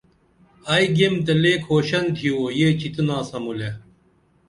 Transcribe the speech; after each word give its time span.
ائی 0.71 0.85
گیم 0.95 1.15
تے 1.25 1.33
لے 1.41 1.53
کھوشن 1.63 2.05
تِھیو 2.15 2.39
یہ 2.59 2.69
چِتِنا 2.79 3.17
سمولے 3.29 3.69